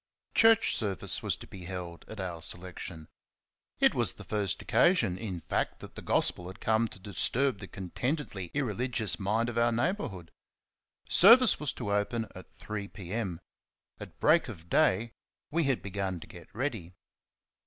[0.33, 3.07] Church service was to be held at our selection.
[3.79, 7.67] It was the first occasion, in fact, that the Gospel had come to disturb the
[7.67, 10.31] contentedly irreligious mind of our neighbourhood.
[11.07, 13.41] Service was to open at 3 p.m.;
[13.99, 15.11] at break of day
[15.51, 16.95] we had begun to get ready.